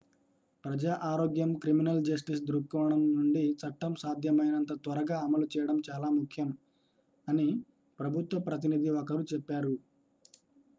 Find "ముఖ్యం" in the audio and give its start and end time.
6.17-6.49